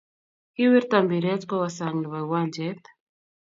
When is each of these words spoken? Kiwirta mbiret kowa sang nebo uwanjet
Kiwirta 0.53 0.97
mbiret 1.05 1.41
kowa 1.49 1.69
sang 1.77 1.97
nebo 2.01 2.19
uwanjet 2.25 2.83